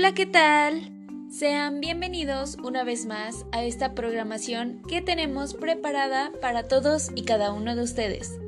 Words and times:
Hola, 0.00 0.14
¿qué 0.14 0.24
tal? 0.24 0.90
Sean 1.28 1.80
bienvenidos 1.80 2.56
una 2.64 2.84
vez 2.84 3.04
más 3.04 3.44
a 3.52 3.64
esta 3.64 3.94
programación 3.94 4.80
que 4.88 5.02
tenemos 5.02 5.52
preparada 5.52 6.32
para 6.40 6.66
todos 6.68 7.10
y 7.14 7.24
cada 7.24 7.52
uno 7.52 7.76
de 7.76 7.82
ustedes. 7.82 8.38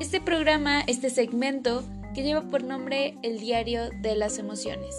Este 0.00 0.20
programa, 0.20 0.80
este 0.88 1.08
segmento 1.08 1.84
que 2.16 2.24
lleva 2.24 2.50
por 2.50 2.64
nombre 2.64 3.16
El 3.22 3.38
Diario 3.38 3.90
de 4.00 4.16
las 4.16 4.40
Emociones. 4.40 4.92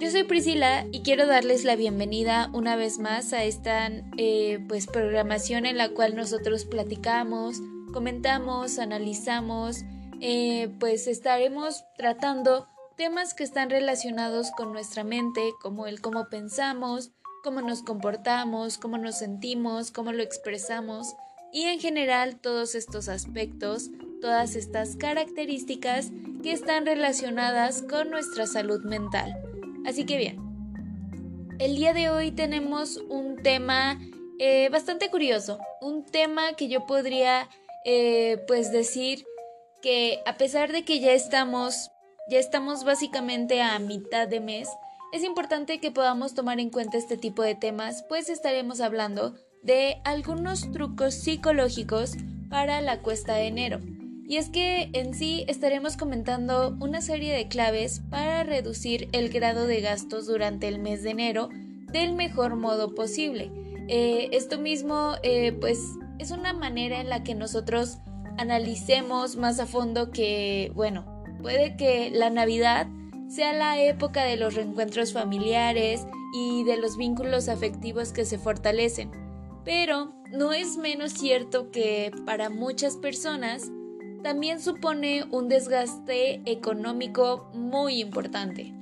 Yo 0.00 0.10
soy 0.10 0.22
Priscila 0.24 0.86
y 0.90 1.02
quiero 1.02 1.26
darles 1.26 1.64
la 1.64 1.76
bienvenida 1.76 2.48
una 2.54 2.74
vez 2.74 2.98
más 2.98 3.34
a 3.34 3.44
esta 3.44 3.90
eh, 4.16 4.64
pues, 4.68 4.86
programación 4.86 5.66
en 5.66 5.76
la 5.76 5.90
cual 5.90 6.16
nosotros 6.16 6.64
platicamos, 6.64 7.60
comentamos, 7.92 8.78
analizamos, 8.78 9.82
eh, 10.22 10.74
pues 10.80 11.08
estaremos 11.08 11.84
tratando 11.98 12.68
temas 12.96 13.34
que 13.34 13.44
están 13.44 13.70
relacionados 13.70 14.50
con 14.52 14.72
nuestra 14.72 15.04
mente, 15.04 15.52
como 15.60 15.86
el 15.86 16.00
cómo 16.00 16.28
pensamos, 16.28 17.10
cómo 17.42 17.60
nos 17.60 17.82
comportamos, 17.82 18.78
cómo 18.78 18.98
nos 18.98 19.18
sentimos, 19.18 19.90
cómo 19.90 20.12
lo 20.12 20.22
expresamos 20.22 21.14
y 21.52 21.64
en 21.64 21.78
general 21.78 22.40
todos 22.40 22.74
estos 22.74 23.08
aspectos, 23.08 23.90
todas 24.20 24.56
estas 24.56 24.96
características 24.96 26.10
que 26.42 26.52
están 26.52 26.86
relacionadas 26.86 27.82
con 27.82 28.10
nuestra 28.10 28.46
salud 28.46 28.82
mental. 28.84 29.36
Así 29.86 30.04
que 30.04 30.16
bien, 30.16 30.38
el 31.58 31.76
día 31.76 31.94
de 31.94 32.10
hoy 32.10 32.32
tenemos 32.32 32.96
un 32.96 33.36
tema 33.42 34.00
eh, 34.38 34.68
bastante 34.70 35.10
curioso, 35.10 35.58
un 35.80 36.04
tema 36.04 36.54
que 36.54 36.68
yo 36.68 36.86
podría 36.86 37.48
eh, 37.84 38.42
pues 38.48 38.72
decir 38.72 39.24
que 39.80 40.20
a 40.26 40.36
pesar 40.38 40.72
de 40.72 40.84
que 40.84 40.98
ya 40.98 41.12
estamos 41.12 41.90
ya 42.28 42.38
estamos 42.38 42.84
básicamente 42.84 43.62
a 43.62 43.78
mitad 43.78 44.26
de 44.28 44.40
mes, 44.40 44.68
es 45.12 45.22
importante 45.22 45.78
que 45.78 45.90
podamos 45.90 46.34
tomar 46.34 46.58
en 46.58 46.70
cuenta 46.70 46.98
este 46.98 47.16
tipo 47.16 47.42
de 47.42 47.54
temas, 47.54 48.04
pues 48.08 48.28
estaremos 48.28 48.80
hablando 48.80 49.34
de 49.62 50.00
algunos 50.04 50.72
trucos 50.72 51.14
psicológicos 51.14 52.16
para 52.50 52.80
la 52.80 53.00
cuesta 53.00 53.34
de 53.34 53.46
enero. 53.46 53.80
Y 54.26 54.38
es 54.38 54.48
que 54.48 54.90
en 54.94 55.14
sí 55.14 55.44
estaremos 55.48 55.96
comentando 55.96 56.76
una 56.80 57.00
serie 57.00 57.32
de 57.34 57.46
claves 57.46 58.00
para 58.10 58.42
reducir 58.42 59.08
el 59.12 59.28
grado 59.28 59.66
de 59.66 59.82
gastos 59.82 60.26
durante 60.26 60.66
el 60.66 60.78
mes 60.78 61.02
de 61.02 61.10
enero 61.10 61.50
del 61.92 62.14
mejor 62.14 62.56
modo 62.56 62.94
posible. 62.94 63.52
Eh, 63.88 64.30
esto 64.32 64.58
mismo, 64.58 65.12
eh, 65.22 65.52
pues, 65.52 65.78
es 66.18 66.30
una 66.30 66.54
manera 66.54 67.00
en 67.00 67.10
la 67.10 67.22
que 67.22 67.34
nosotros 67.34 67.98
analicemos 68.38 69.36
más 69.36 69.60
a 69.60 69.66
fondo 69.66 70.10
que, 70.10 70.72
bueno, 70.74 71.13
Puede 71.44 71.76
que 71.76 72.08
la 72.10 72.30
Navidad 72.30 72.86
sea 73.28 73.52
la 73.52 73.78
época 73.78 74.24
de 74.24 74.38
los 74.38 74.54
reencuentros 74.54 75.12
familiares 75.12 76.06
y 76.32 76.64
de 76.64 76.78
los 76.78 76.96
vínculos 76.96 77.50
afectivos 77.50 78.12
que 78.14 78.24
se 78.24 78.38
fortalecen, 78.38 79.10
pero 79.62 80.14
no 80.32 80.54
es 80.54 80.78
menos 80.78 81.12
cierto 81.12 81.70
que 81.70 82.12
para 82.24 82.48
muchas 82.48 82.96
personas 82.96 83.70
también 84.22 84.58
supone 84.58 85.26
un 85.30 85.50
desgaste 85.50 86.40
económico 86.50 87.50
muy 87.52 88.00
importante. 88.00 88.72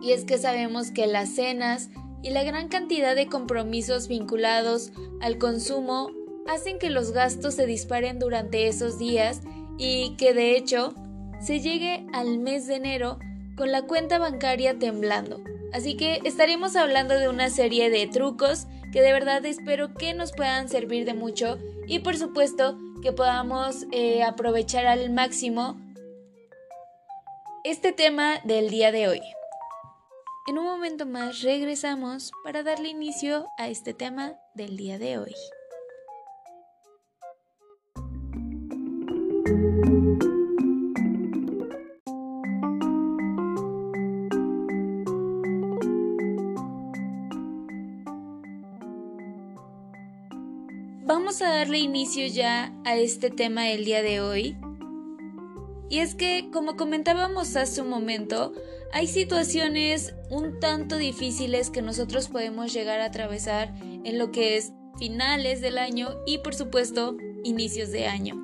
Y 0.00 0.12
es 0.12 0.24
que 0.24 0.38
sabemos 0.38 0.90
que 0.90 1.06
las 1.06 1.34
cenas 1.34 1.90
y 2.22 2.30
la 2.30 2.44
gran 2.44 2.68
cantidad 2.68 3.14
de 3.14 3.26
compromisos 3.26 4.08
vinculados 4.08 4.90
al 5.20 5.36
consumo 5.36 6.12
hacen 6.48 6.78
que 6.78 6.88
los 6.88 7.12
gastos 7.12 7.56
se 7.56 7.66
disparen 7.66 8.18
durante 8.18 8.68
esos 8.68 8.98
días 8.98 9.42
y 9.76 10.16
que 10.16 10.32
de 10.32 10.56
hecho 10.56 10.94
se 11.42 11.60
llegue 11.60 12.06
al 12.12 12.38
mes 12.38 12.66
de 12.66 12.76
enero 12.76 13.18
con 13.56 13.72
la 13.72 13.82
cuenta 13.82 14.18
bancaria 14.18 14.78
temblando. 14.78 15.42
Así 15.72 15.96
que 15.96 16.20
estaremos 16.24 16.76
hablando 16.76 17.18
de 17.18 17.28
una 17.28 17.50
serie 17.50 17.90
de 17.90 18.06
trucos 18.06 18.66
que 18.92 19.02
de 19.02 19.12
verdad 19.12 19.44
espero 19.46 19.94
que 19.94 20.14
nos 20.14 20.32
puedan 20.32 20.68
servir 20.68 21.04
de 21.04 21.14
mucho 21.14 21.58
y 21.86 22.00
por 22.00 22.16
supuesto 22.16 22.78
que 23.02 23.12
podamos 23.12 23.86
eh, 23.90 24.22
aprovechar 24.22 24.86
al 24.86 25.10
máximo 25.10 25.80
este 27.64 27.92
tema 27.92 28.38
del 28.44 28.70
día 28.70 28.92
de 28.92 29.08
hoy. 29.08 29.20
En 30.48 30.58
un 30.58 30.64
momento 30.64 31.06
más 31.06 31.42
regresamos 31.42 32.32
para 32.44 32.62
darle 32.62 32.88
inicio 32.88 33.46
a 33.58 33.68
este 33.68 33.94
tema 33.94 34.34
del 34.54 34.76
día 34.76 34.98
de 34.98 35.18
hoy. 35.18 35.34
Vamos 51.04 51.42
a 51.42 51.48
darle 51.48 51.78
inicio 51.78 52.26
ya 52.26 52.72
a 52.84 52.96
este 52.96 53.30
tema 53.30 53.64
del 53.64 53.84
día 53.84 54.02
de 54.02 54.20
hoy. 54.20 54.56
Y 55.88 55.98
es 55.98 56.14
que, 56.14 56.48
como 56.52 56.76
comentábamos 56.76 57.54
hace 57.56 57.82
un 57.82 57.88
momento, 57.88 58.52
hay 58.92 59.06
situaciones 59.06 60.14
un 60.30 60.58
tanto 60.60 60.96
difíciles 60.96 61.70
que 61.70 61.82
nosotros 61.82 62.28
podemos 62.28 62.72
llegar 62.72 63.00
a 63.00 63.06
atravesar 63.06 63.74
en 63.82 64.18
lo 64.18 64.32
que 64.32 64.56
es 64.56 64.72
finales 64.98 65.60
del 65.60 65.78
año 65.78 66.08
y 66.26 66.38
por 66.38 66.54
supuesto 66.54 67.16
inicios 67.44 67.90
de 67.90 68.06
año. 68.06 68.36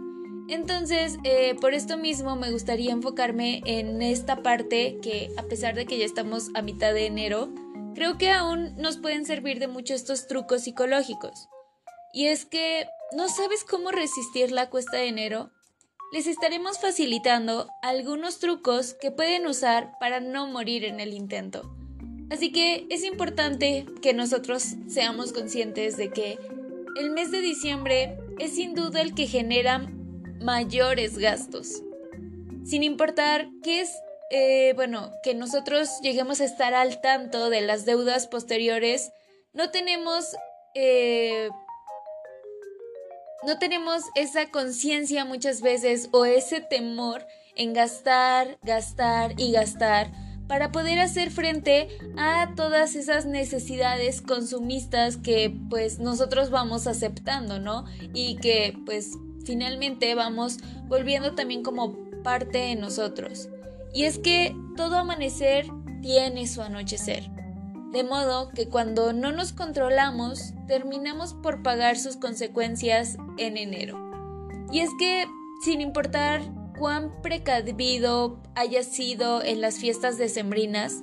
Entonces, 0.49 1.19
eh, 1.25 1.55
por 1.61 1.75
esto 1.75 1.99
mismo 1.99 2.35
me 2.37 2.51
gustaría 2.51 2.93
enfocarme 2.93 3.63
en 3.67 4.01
esta 4.01 4.43
parte 4.43 4.99
que 5.03 5.31
a 5.37 5.43
pesar 5.43 5.75
de 5.75 5.85
que 5.85 5.99
ya 5.99 6.07
estamos 6.07 6.49
a 6.55 6.63
mitad 6.63 6.95
de 6.95 7.07
enero, 7.07 7.51
creo 7.95 8.17
que 8.17 8.31
aún 8.31 8.75
nos 8.77 8.97
pueden 8.97 9.27
servir 9.27 9.59
de 9.59 9.69
mucho 9.69 9.95
estos 9.95 10.27
trucos 10.27 10.63
psicológicos. 10.63 11.49
Y 12.19 12.27
es 12.27 12.47
que 12.47 12.89
no 13.13 13.29
sabes 13.29 13.63
cómo 13.63 13.93
resistir 13.93 14.51
la 14.51 14.71
cuesta 14.71 14.97
de 14.97 15.07
enero. 15.07 15.53
Les 16.11 16.27
estaremos 16.27 16.81
facilitando 16.81 17.69
algunos 17.81 18.41
trucos 18.41 18.95
que 18.95 19.13
pueden 19.13 19.47
usar 19.47 19.93
para 20.01 20.19
no 20.19 20.49
morir 20.49 20.85
en 20.85 20.99
el 20.99 21.15
intento. 21.15 21.73
Así 22.29 22.51
que 22.51 22.89
es 22.91 23.05
importante 23.05 23.87
que 24.03 24.15
nosotros 24.15 24.65
seamos 24.89 25.33
conscientes 25.33 25.97
de 25.97 26.11
que 26.11 26.41
el 26.97 27.13
mes 27.13 27.31
de 27.31 27.41
diciembre 27.41 28.19
es 28.41 28.57
sin 28.57 28.75
duda 28.75 29.01
el 29.01 29.15
que 29.15 29.29
genera 29.29 29.89
mayores 30.41 31.19
gastos. 31.19 31.85
Sin 32.65 32.83
importar 32.83 33.49
que 33.63 33.83
es, 33.83 33.93
eh, 34.33 34.73
bueno, 34.75 35.13
que 35.23 35.37
nosotros 35.37 35.89
lleguemos 36.03 36.41
a 36.41 36.47
estar 36.47 36.75
al 36.75 37.01
tanto 37.01 37.49
de 37.49 37.61
las 37.61 37.85
deudas 37.85 38.27
posteriores, 38.27 39.13
no 39.53 39.71
tenemos 39.71 40.35
eh, 40.75 41.49
no 43.47 43.59
tenemos 43.59 44.03
esa 44.15 44.51
conciencia 44.51 45.25
muchas 45.25 45.61
veces 45.61 46.09
o 46.13 46.25
ese 46.25 46.61
temor 46.61 47.27
en 47.57 47.73
gastar, 47.73 48.59
gastar 48.63 49.35
y 49.39 49.53
gastar 49.53 50.11
para 50.49 50.73
poder 50.73 50.99
hacer 50.99 51.31
frente 51.31 51.89
a 52.17 52.55
todas 52.57 52.97
esas 52.97 53.27
necesidades 53.27 54.23
consumistas 54.23 55.19
que 55.19 55.55
pues 55.69 55.99
nosotros 55.99 56.51
vamos 56.51 56.87
aceptando, 56.87 57.61
¿no? 57.61 57.85
Y 58.15 58.37
que 58.37 58.77
pues 58.87 59.13
finalmente 59.45 60.15
vamos 60.15 60.59
volviendo 60.87 61.35
también 61.35 61.63
como 61.63 61.97
parte 62.23 62.59
de 62.59 62.77
nosotros. 62.77 63.49
Y 63.93 64.05
es 64.05 64.19
que 64.19 64.57
todo 64.77 64.97
amanecer 64.97 65.67
tiene 66.03 66.47
su 66.47 66.63
anochecer. 66.63 67.38
De 67.93 68.05
modo 68.05 68.51
que 68.51 68.69
cuando 68.69 69.13
no 69.13 69.33
nos 69.33 69.53
controlamos, 69.53 70.53
terminamos 70.67 71.33
por 71.35 71.63
pagar 71.63 71.97
sus 71.97 72.17
consecuencias 72.17 73.17
en 73.39 73.57
enero. 73.57 73.99
Y 74.71 74.81
es 74.81 74.91
que, 74.99 75.25
sin 75.65 75.81
importar 75.81 76.43
cuán 76.79 77.23
precavido 77.23 78.41
haya 78.55 78.83
sido 78.83 79.43
en 79.43 79.61
las 79.63 79.79
fiestas 79.79 80.19
decembrinas, 80.19 81.03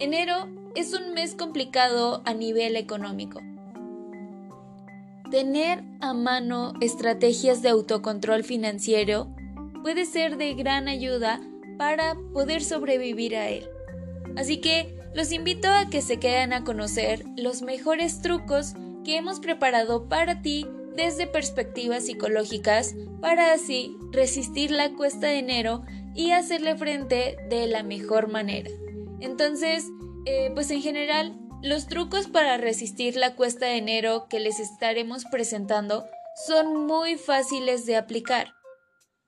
enero 0.00 0.48
es 0.74 0.92
un 0.92 1.14
mes 1.14 1.34
complicado 1.34 2.22
a 2.24 2.34
nivel 2.34 2.76
económico. 2.76 3.40
Tener 5.30 5.82
a 6.00 6.12
mano 6.12 6.72
estrategias 6.80 7.62
de 7.62 7.68
autocontrol 7.68 8.44
financiero 8.44 9.28
puede 9.82 10.06
ser 10.06 10.36
de 10.36 10.54
gran 10.54 10.88
ayuda 10.88 11.40
para 11.78 12.16
poder 12.32 12.62
sobrevivir 12.62 13.36
a 13.36 13.48
él. 13.48 13.68
Así 14.36 14.60
que 14.60 14.96
los 15.16 15.32
invito 15.32 15.68
a 15.68 15.88
que 15.88 16.02
se 16.02 16.18
queden 16.18 16.52
a 16.52 16.62
conocer 16.62 17.24
los 17.38 17.62
mejores 17.62 18.20
trucos 18.20 18.74
que 19.02 19.16
hemos 19.16 19.40
preparado 19.40 20.10
para 20.10 20.42
ti 20.42 20.66
desde 20.94 21.26
perspectivas 21.26 22.04
psicológicas 22.04 22.94
para 23.22 23.54
así 23.54 23.96
resistir 24.12 24.70
la 24.70 24.92
cuesta 24.92 25.28
de 25.28 25.38
enero 25.38 25.84
y 26.14 26.32
hacerle 26.32 26.76
frente 26.76 27.38
de 27.48 27.66
la 27.66 27.82
mejor 27.82 28.28
manera. 28.28 28.70
Entonces, 29.20 29.86
eh, 30.26 30.50
pues 30.52 30.70
en 30.70 30.82
general, 30.82 31.34
los 31.62 31.86
trucos 31.86 32.26
para 32.26 32.58
resistir 32.58 33.16
la 33.16 33.36
cuesta 33.36 33.64
de 33.64 33.78
enero 33.78 34.26
que 34.28 34.38
les 34.38 34.60
estaremos 34.60 35.24
presentando 35.24 36.04
son 36.46 36.86
muy 36.86 37.16
fáciles 37.16 37.86
de 37.86 37.96
aplicar. 37.96 38.48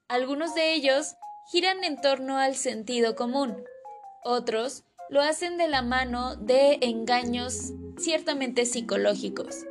Algunos 0.07 0.55
de 0.55 0.75
ellos 0.75 1.15
giran 1.51 1.83
en 1.83 1.99
torno 1.99 2.37
al 2.37 2.57
sentido 2.57 3.17
común, 3.17 3.57
otros 4.23 4.85
lo 5.11 5.21
hacen 5.21 5.57
de 5.57 5.69
la 5.69 5.83
mano 5.83 6.37
de 6.37 6.79
engaños 6.83 7.73
ciertamente 7.99 8.67
psicológicos. 8.67 9.65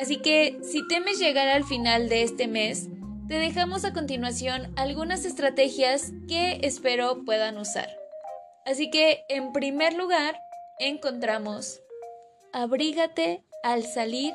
Así 0.00 0.18
que 0.18 0.58
si 0.62 0.86
temes 0.88 1.18
llegar 1.18 1.48
al 1.48 1.64
final 1.64 2.08
de 2.08 2.22
este 2.22 2.46
mes, 2.46 2.88
te 3.28 3.38
dejamos 3.38 3.84
a 3.84 3.92
continuación 3.92 4.72
algunas 4.76 5.24
estrategias 5.24 6.12
que 6.28 6.60
espero 6.62 7.24
puedan 7.24 7.58
usar. 7.58 7.88
Así 8.64 8.90
que, 8.90 9.24
en 9.28 9.52
primer 9.52 9.94
lugar, 9.94 10.38
encontramos 10.78 11.80
abrígate 12.52 13.44
al 13.62 13.84
salir 13.84 14.34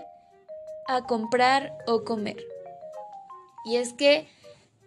a 0.88 1.04
comprar 1.04 1.78
o 1.88 2.04
comer. 2.04 2.38
Y 3.66 3.78
es 3.78 3.94
que 3.94 4.28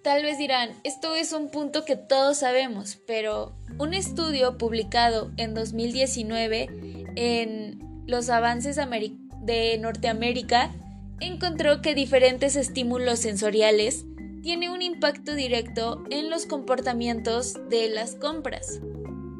tal 0.06 0.22
vez 0.22 0.38
dirán, 0.38 0.70
esto 0.84 1.16
es 1.16 1.32
un 1.32 1.48
punto 1.48 1.84
que 1.84 1.96
todos 1.96 2.38
sabemos, 2.38 2.96
pero 3.08 3.56
un 3.76 3.92
estudio 3.92 4.56
publicado 4.56 5.32
en 5.36 5.52
2019 5.52 6.68
en 7.16 8.04
los 8.06 8.30
avances 8.30 8.76
de 8.76 9.78
Norteamérica 9.78 10.70
encontró 11.18 11.82
que 11.82 11.96
diferentes 11.96 12.54
estímulos 12.54 13.18
sensoriales 13.18 14.04
tienen 14.44 14.70
un 14.70 14.80
impacto 14.80 15.34
directo 15.34 16.04
en 16.10 16.30
los 16.30 16.46
comportamientos 16.46 17.54
de 17.68 17.88
las 17.88 18.14
compras. 18.14 18.80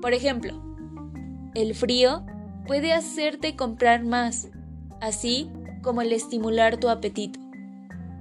Por 0.02 0.14
ejemplo, 0.14 0.60
el 1.54 1.76
frío 1.76 2.26
puede 2.66 2.92
hacerte 2.92 3.54
comprar 3.54 4.02
más, 4.02 4.48
así 5.00 5.48
como 5.84 6.02
el 6.02 6.12
estimular 6.12 6.76
tu 6.78 6.88
apetito. 6.88 7.45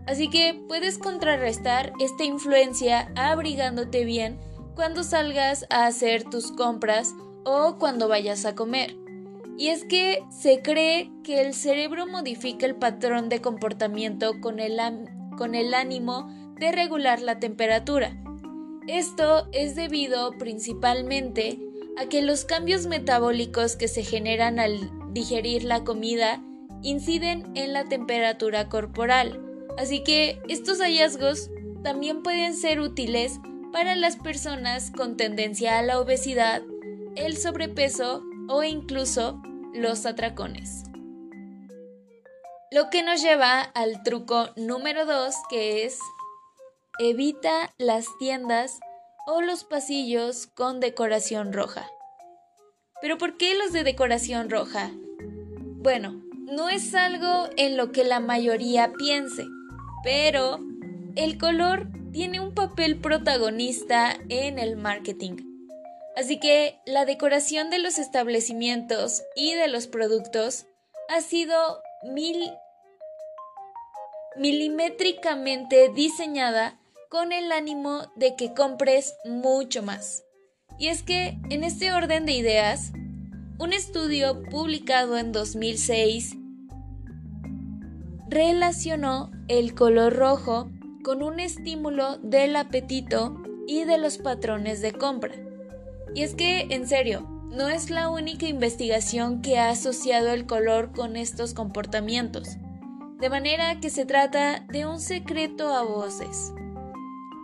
Así 0.08 0.30
que 0.30 0.62
puedes 0.68 0.98
contrarrestar 0.98 1.94
esta 2.00 2.24
influencia 2.24 3.12
abrigándote 3.16 4.06
bien 4.06 4.40
cuando 4.76 5.04
salgas 5.04 5.66
a 5.70 5.86
hacer 5.86 6.24
tus 6.24 6.52
compras 6.52 7.14
o 7.44 7.78
cuando 7.80 8.08
vayas 8.08 8.46
a 8.46 8.56
comer. 8.56 8.96
Y 9.58 9.70
es 9.70 9.86
que 9.86 10.22
se 10.30 10.62
cree 10.62 11.12
que 11.24 11.42
el 11.42 11.54
cerebro 11.54 12.06
modifica 12.08 12.66
el 12.66 12.76
patrón 12.76 13.30
de 13.30 13.42
comportamiento 13.42 14.42
con 14.42 14.60
el, 14.60 14.80
con 15.38 15.56
el 15.56 15.74
ánimo 15.74 16.30
de 16.60 16.72
regular 16.72 17.22
la 17.22 17.40
temperatura. 17.40 18.16
Esto 18.88 19.48
es 19.54 19.76
debido 19.76 20.32
principalmente 20.38 21.58
a 21.98 22.08
que 22.08 22.22
los 22.22 22.46
cambios 22.46 22.86
metabólicos 22.86 23.78
que 23.78 23.88
se 23.88 24.04
generan 24.04 24.60
al 24.60 24.92
digerir 25.14 25.64
la 25.64 25.84
comida 25.84 26.44
inciden 26.82 27.50
en 27.56 27.74
la 27.74 27.86
temperatura 27.86 28.68
corporal. 28.68 29.45
Así 29.78 30.04
que 30.04 30.42
estos 30.48 30.80
hallazgos 30.80 31.50
también 31.84 32.24
pueden 32.24 32.56
ser 32.56 32.80
útiles 32.80 33.40
para 33.72 33.96
las 33.96 34.16
personas 34.16 34.92
con 34.92 35.18
tendencia 35.18 35.78
a 35.78 35.82
la 35.82 36.00
obesidad, 36.00 36.62
el 37.16 37.38
sobrepeso 37.38 38.24
o 38.48 38.64
incluso 38.64 39.42
los 39.74 40.06
atracones. 40.06 40.84
Lo 42.72 42.90
que 42.90 43.04
nos 43.04 43.22
lleva 43.22 43.62
al 43.62 44.02
truco 44.04 44.50
número 44.56 45.06
2 45.06 45.36
que 45.50 45.86
es 45.86 46.00
evita 47.00 47.74
las 47.78 48.08
tiendas 48.18 48.80
o 49.28 49.42
los 49.42 49.64
pasillos 49.64 50.48
con 50.48 50.80
decoración 50.80 51.52
roja. 51.52 51.88
¿Pero 53.02 53.18
por 53.18 53.38
qué 53.38 53.56
los 53.56 53.74
de 53.74 53.84
decoración 53.84 54.50
roja? 54.50 54.92
Bueno, 55.20 56.24
no 56.34 56.70
es 56.70 56.96
algo 56.96 57.50
en 57.58 57.76
lo 57.76 57.92
que 57.92 58.04
la 58.04 58.20
mayoría 58.20 58.94
piense, 58.94 59.46
pero 60.06 60.60
el 61.16 61.40
color 61.40 61.88
tiene 62.14 62.40
un 62.40 62.54
papel 62.54 63.02
protagonista 63.02 64.16
en 64.30 64.60
el 64.60 64.78
marketing. 64.78 65.38
Así 66.16 66.40
que 66.40 66.80
la 66.86 67.06
decoración 67.06 67.72
de 67.72 67.80
los 67.80 67.98
establecimientos 67.98 69.24
y 69.36 69.56
de 69.56 69.68
los 69.68 69.88
productos 69.88 70.68
ha 71.10 71.22
sido 71.22 71.82
mil 72.04 72.54
milimétricamente 74.38 75.90
diseñada 75.90 76.80
con 77.10 77.32
el 77.32 77.52
ánimo 77.52 78.12
de 78.16 78.36
que 78.36 78.54
compres 78.54 79.16
mucho 79.26 79.82
más. 79.82 80.24
Y 80.78 80.90
es 80.90 81.02
que, 81.02 81.38
en 81.50 81.64
este 81.64 81.94
orden 81.94 82.26
de 82.26 82.34
ideas, 82.34 82.92
un 83.58 83.74
estudio 83.74 84.44
publicado 84.52 85.18
en 85.18 85.32
2006 85.32 86.36
relacionó 88.28 89.32
el 89.48 89.76
color 89.76 90.16
rojo 90.16 90.70
con 91.04 91.22
un 91.22 91.40
estímulo 91.40 92.18
del 92.18 92.56
apetito 92.56 93.42
y 93.68 93.84
de 93.84 93.98
los 93.98 94.18
patrones 94.18 94.82
de 94.82 94.94
compra. 94.94 95.36
Y 96.14 96.24
es 96.24 96.34
que, 96.34 96.68
en 96.70 96.88
serio, 96.88 97.28
no 97.52 97.70
es 97.70 97.90
la 97.90 98.10
única 98.10 98.48
investigación 98.48 99.42
que 99.42 99.60
ha 99.60 99.70
asociado 99.70 100.32
el 100.32 100.46
color 100.46 100.92
con 100.92 101.16
estos 101.16 101.54
comportamientos, 101.54 102.58
de 103.20 103.30
manera 103.30 103.80
que 103.80 103.90
se 103.90 104.06
trata 104.06 104.66
de 104.70 104.86
un 104.86 105.00
secreto 105.00 105.74
a 105.74 105.84
voces. 105.84 106.54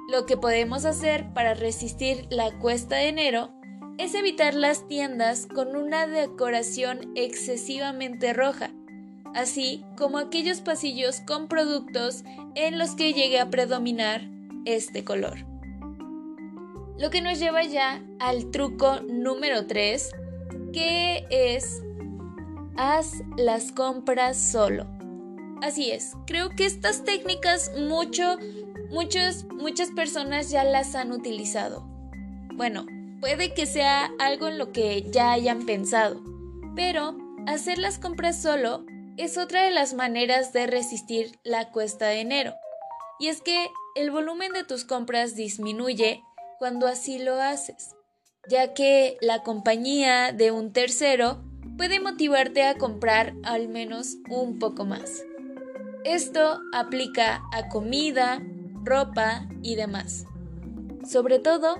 Lo 0.09 0.25
que 0.25 0.35
podemos 0.35 0.85
hacer 0.85 1.31
para 1.33 1.53
resistir 1.53 2.27
la 2.29 2.51
cuesta 2.59 2.97
de 2.97 3.07
enero 3.07 3.51
es 3.97 4.15
evitar 4.15 4.53
las 4.53 4.87
tiendas 4.87 5.45
con 5.47 5.75
una 5.75 6.07
decoración 6.07 7.11
excesivamente 7.15 8.33
roja, 8.33 8.71
así 9.33 9.83
como 9.97 10.17
aquellos 10.17 10.61
pasillos 10.61 11.21
con 11.21 11.47
productos 11.47 12.23
en 12.55 12.77
los 12.77 12.95
que 12.95 13.13
llegue 13.13 13.39
a 13.39 13.49
predominar 13.49 14.27
este 14.65 15.03
color. 15.03 15.45
Lo 16.97 17.09
que 17.09 17.21
nos 17.21 17.39
lleva 17.39 17.63
ya 17.63 18.03
al 18.19 18.51
truco 18.51 19.01
número 19.01 19.65
3, 19.65 20.11
que 20.73 21.25
es 21.29 21.81
haz 22.77 23.23
las 23.37 23.71
compras 23.71 24.37
solo. 24.37 24.85
Así 25.61 25.91
es, 25.91 26.13
creo 26.25 26.49
que 26.49 26.65
estas 26.65 27.03
técnicas 27.03 27.71
mucho, 27.77 28.37
muchos, 28.89 29.45
muchas 29.45 29.89
personas 29.91 30.49
ya 30.49 30.63
las 30.63 30.95
han 30.95 31.11
utilizado. 31.11 31.87
Bueno, 32.55 32.85
puede 33.19 33.53
que 33.53 33.65
sea 33.65 34.11
algo 34.19 34.47
en 34.47 34.57
lo 34.57 34.71
que 34.71 35.09
ya 35.11 35.31
hayan 35.31 35.65
pensado, 35.65 36.21
pero 36.75 37.17
hacer 37.47 37.77
las 37.77 37.99
compras 37.99 38.41
solo 38.41 38.85
es 39.17 39.37
otra 39.37 39.63
de 39.63 39.71
las 39.71 39.93
maneras 39.93 40.53
de 40.53 40.67
resistir 40.67 41.39
la 41.43 41.71
cuesta 41.71 42.07
de 42.07 42.21
enero. 42.21 42.53
Y 43.19 43.27
es 43.27 43.41
que 43.41 43.67
el 43.95 44.11
volumen 44.11 44.53
de 44.53 44.63
tus 44.63 44.85
compras 44.85 45.35
disminuye 45.35 46.23
cuando 46.59 46.87
así 46.87 47.19
lo 47.19 47.41
haces, 47.41 47.95
ya 48.49 48.73
que 48.73 49.17
la 49.21 49.43
compañía 49.43 50.31
de 50.31 50.51
un 50.51 50.73
tercero 50.73 51.43
puede 51.77 51.99
motivarte 51.99 52.63
a 52.63 52.77
comprar 52.77 53.33
al 53.43 53.67
menos 53.67 54.17
un 54.29 54.59
poco 54.59 54.85
más. 54.85 55.23
Esto 56.03 56.61
aplica 56.73 57.43
a 57.51 57.69
comida, 57.69 58.41
ropa 58.83 59.47
y 59.61 59.75
demás. 59.75 60.25
Sobre 61.07 61.39
todo 61.39 61.77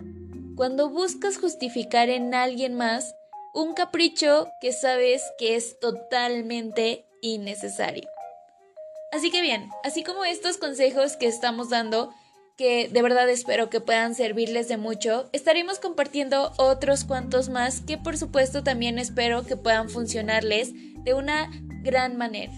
cuando 0.55 0.89
buscas 0.89 1.38
justificar 1.38 2.09
en 2.09 2.35
alguien 2.35 2.75
más 2.75 3.15
un 3.53 3.73
capricho 3.73 4.47
que 4.61 4.73
sabes 4.73 5.23
que 5.38 5.55
es 5.55 5.79
totalmente 5.79 7.05
innecesario. 7.21 8.09
Así 9.11 9.29
que 9.29 9.41
bien, 9.41 9.69
así 9.83 10.03
como 10.03 10.25
estos 10.25 10.57
consejos 10.57 11.17
que 11.17 11.27
estamos 11.27 11.69
dando, 11.69 12.13
que 12.57 12.89
de 12.89 13.01
verdad 13.01 13.29
espero 13.29 13.69
que 13.69 13.81
puedan 13.81 14.15
servirles 14.15 14.67
de 14.67 14.77
mucho. 14.77 15.29
Estaremos 15.33 15.79
compartiendo 15.79 16.53
otros 16.57 17.03
cuantos 17.03 17.49
más 17.49 17.81
que 17.81 17.97
por 17.97 18.17
supuesto 18.17 18.63
también 18.63 18.99
espero 18.99 19.43
que 19.45 19.57
puedan 19.57 19.89
funcionarles 19.89 20.71
de 21.03 21.13
una 21.13 21.49
gran 21.83 22.17
manera. 22.17 22.53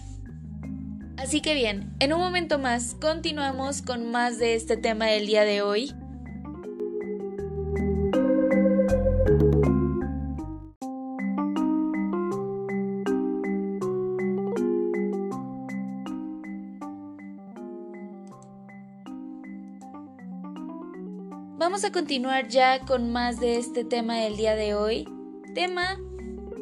Así 1.16 1.40
que 1.40 1.54
bien, 1.54 1.94
en 2.00 2.12
un 2.12 2.20
momento 2.20 2.58
más 2.58 2.94
continuamos 3.00 3.82
con 3.82 4.10
más 4.10 4.38
de 4.38 4.54
este 4.54 4.76
tema 4.76 5.06
del 5.06 5.26
día 5.26 5.44
de 5.44 5.62
hoy. 5.62 5.94
Vamos 21.64 21.82
a 21.82 21.92
continuar 21.92 22.48
ya 22.48 22.80
con 22.80 23.10
más 23.10 23.40
de 23.40 23.56
este 23.56 23.84
tema 23.84 24.18
del 24.18 24.36
día 24.36 24.54
de 24.54 24.74
hoy. 24.74 25.08
Tema 25.54 25.98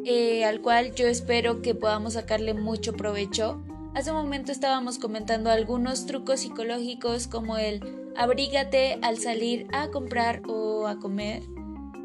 eh, 0.04 0.44
al 0.44 0.60
cual 0.60 0.94
yo 0.94 1.08
espero 1.08 1.60
que 1.60 1.74
podamos 1.74 2.12
sacarle 2.12 2.54
mucho 2.54 2.92
provecho. 2.92 3.60
Hace 3.96 4.12
un 4.12 4.18
momento 4.18 4.52
estábamos 4.52 5.00
comentando 5.00 5.50
algunos 5.50 6.06
trucos 6.06 6.38
psicológicos 6.38 7.26
como 7.26 7.56
el 7.56 7.80
abrígate 8.16 9.00
al 9.02 9.18
salir 9.18 9.66
a 9.72 9.88
comprar 9.88 10.42
o 10.48 10.86
a 10.86 11.00
comer. 11.00 11.42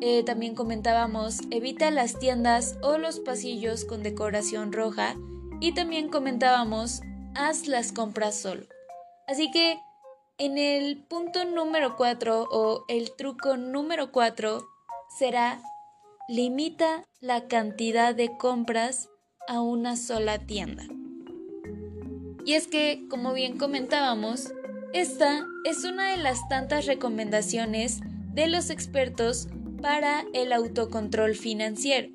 Eh, 0.02 0.24
también 0.24 0.56
comentábamos 0.56 1.42
evita 1.52 1.92
las 1.92 2.18
tiendas 2.18 2.80
o 2.82 2.98
los 2.98 3.20
pasillos 3.20 3.86
con 3.86 4.02
decoración 4.02 4.74
roja. 4.74 5.16
Y 5.62 5.76
también 5.76 6.10
comentábamos 6.10 7.02
haz 7.36 7.68
las 7.68 7.92
compras 7.92 8.34
solo. 8.34 8.66
Así 9.28 9.52
que 9.52 9.78
en 10.40 10.60
el 10.60 10.98
punto 10.98 11.46
número 11.46 11.96
4 11.96 12.48
o 12.52 12.86
el 12.88 13.16
truco 13.16 13.58
número 13.58 14.12
4 14.12 14.68
será 15.18 15.60
limita 16.28 17.06
la 17.20 17.48
cantidad 17.48 18.14
de 18.14 18.38
compras 18.38 19.10
a 19.48 19.62
una 19.62 19.96
sola 19.96 20.40
tienda. 20.40 20.84
Y 22.46 22.54
es 22.54 22.68
que, 22.68 23.08
como 23.10 23.34
bien 23.34 23.58
comentábamos, 23.58 24.54
esta 24.94 25.46
es 25.66 25.84
una 25.84 26.12
de 26.12 26.18
las 26.18 26.48
tantas 26.50 26.86
recomendaciones 26.86 28.00
de 28.34 28.48
los 28.48 28.70
expertos 28.70 29.48
para 29.82 30.24
el 30.34 30.54
autocontrol 30.54 31.36
financiero. 31.36 32.10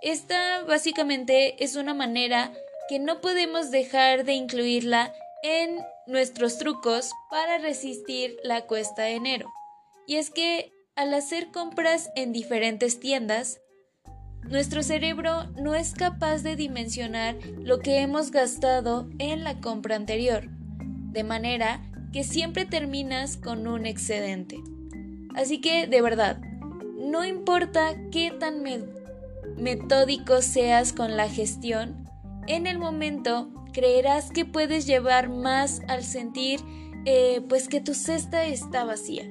Esta 0.00 0.64
básicamente 0.64 1.62
es 1.62 1.76
una 1.76 1.92
manera 1.92 2.52
que 2.88 2.98
no 2.98 3.20
podemos 3.20 3.70
dejar 3.70 4.24
de 4.24 4.32
incluirla 4.32 5.12
en 5.42 5.78
nuestros 6.06 6.58
trucos 6.58 7.12
para 7.30 7.58
resistir 7.58 8.36
la 8.42 8.66
cuesta 8.66 9.02
de 9.02 9.14
enero. 9.14 9.52
Y 10.06 10.16
es 10.16 10.30
que 10.30 10.72
al 10.96 11.14
hacer 11.14 11.50
compras 11.52 12.10
en 12.16 12.32
diferentes 12.32 12.98
tiendas, 12.98 13.60
nuestro 14.42 14.82
cerebro 14.82 15.44
no 15.56 15.74
es 15.74 15.92
capaz 15.92 16.42
de 16.42 16.56
dimensionar 16.56 17.36
lo 17.60 17.80
que 17.80 18.00
hemos 18.00 18.30
gastado 18.30 19.08
en 19.18 19.44
la 19.44 19.60
compra 19.60 19.96
anterior, 19.96 20.48
de 20.48 21.22
manera 21.22 21.82
que 22.12 22.24
siempre 22.24 22.64
terminas 22.64 23.36
con 23.36 23.66
un 23.66 23.84
excedente. 23.86 24.58
Así 25.34 25.60
que, 25.60 25.86
de 25.86 26.00
verdad, 26.00 26.40
no 26.96 27.24
importa 27.24 27.94
qué 28.10 28.30
tan 28.30 28.64
metódico 29.56 30.42
seas 30.42 30.92
con 30.92 31.16
la 31.16 31.28
gestión, 31.28 32.08
en 32.46 32.66
el 32.66 32.78
momento 32.78 33.50
creerás 33.78 34.32
que 34.32 34.44
puedes 34.44 34.88
llevar 34.88 35.28
más 35.28 35.82
al 35.86 36.02
sentir 36.02 36.58
eh, 37.04 37.40
pues 37.48 37.68
que 37.68 37.80
tu 37.80 37.94
cesta 37.94 38.44
está 38.44 38.84
vacía. 38.84 39.22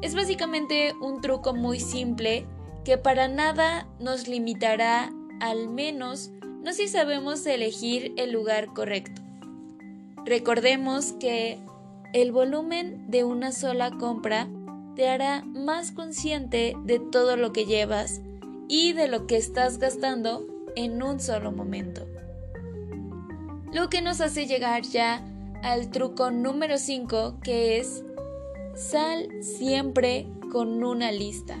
Es 0.00 0.14
básicamente 0.14 0.94
un 1.00 1.20
truco 1.20 1.54
muy 1.54 1.80
simple 1.80 2.46
que 2.84 2.98
para 2.98 3.26
nada 3.26 3.88
nos 3.98 4.28
limitará, 4.28 5.10
al 5.40 5.68
menos 5.68 6.30
no 6.62 6.72
si 6.72 6.86
sabemos 6.86 7.44
elegir 7.46 8.14
el 8.16 8.30
lugar 8.30 8.68
correcto. 8.68 9.22
Recordemos 10.24 11.12
que 11.14 11.58
el 12.12 12.30
volumen 12.30 13.10
de 13.10 13.24
una 13.24 13.50
sola 13.50 13.90
compra 13.90 14.48
te 14.94 15.08
hará 15.08 15.42
más 15.42 15.90
consciente 15.90 16.76
de 16.84 17.00
todo 17.00 17.36
lo 17.36 17.52
que 17.52 17.66
llevas 17.66 18.20
y 18.68 18.92
de 18.92 19.08
lo 19.08 19.26
que 19.26 19.36
estás 19.36 19.78
gastando 19.78 20.46
en 20.76 21.02
un 21.02 21.18
solo 21.18 21.50
momento. 21.50 22.09
Lo 23.72 23.88
que 23.88 24.02
nos 24.02 24.20
hace 24.20 24.46
llegar 24.46 24.82
ya 24.82 25.24
al 25.62 25.90
truco 25.90 26.32
número 26.32 26.76
5 26.76 27.38
que 27.40 27.78
es 27.78 28.02
sal 28.74 29.28
siempre 29.42 30.26
con 30.50 30.82
una 30.82 31.12
lista. 31.12 31.56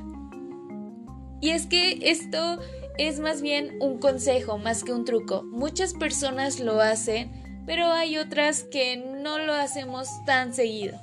Y 1.40 1.50
es 1.50 1.66
que 1.66 1.98
esto 2.02 2.58
es 2.98 3.20
más 3.20 3.42
bien 3.42 3.76
un 3.80 3.98
consejo 3.98 4.58
más 4.58 4.82
que 4.82 4.92
un 4.92 5.04
truco. 5.04 5.44
Muchas 5.44 5.94
personas 5.94 6.58
lo 6.58 6.80
hacen, 6.80 7.62
pero 7.64 7.86
hay 7.92 8.18
otras 8.18 8.64
que 8.64 8.96
no 8.96 9.38
lo 9.38 9.54
hacemos 9.54 10.08
tan 10.26 10.52
seguido. 10.52 10.98